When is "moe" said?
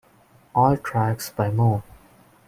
1.51-1.83